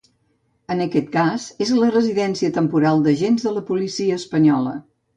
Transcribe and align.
En 0.75 0.79
aquest 0.85 1.11
cas, 1.17 1.45
és 1.67 1.75
la 1.83 1.91
residència 1.97 2.57
temporal 2.57 3.07
d’agents 3.09 3.49
de 3.49 3.57
la 3.61 3.67
policia 3.71 4.21
espanyola. 4.25 4.79